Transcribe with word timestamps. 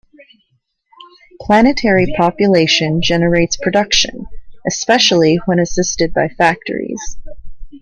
Planetary 1.41 2.11
population 2.17 3.03
generates 3.03 3.55
production, 3.57 4.25
especially 4.67 5.35
when 5.45 5.59
assisted 5.59 6.11
by 6.11 6.27
factories. 6.39 7.17